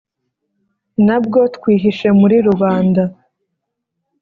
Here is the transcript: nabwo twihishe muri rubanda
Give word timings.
nabwo 1.05 1.39
twihishe 1.55 2.07
muri 2.19 2.37
rubanda 2.47 3.03